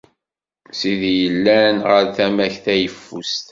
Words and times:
Sidi 0.77 1.11
yellan 1.21 1.75
ɣer 1.89 2.03
tama-k 2.15 2.55
tayeffust. 2.65 3.45